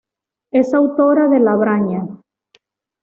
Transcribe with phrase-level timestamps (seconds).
[0.49, 2.07] Es autora de "La Braña.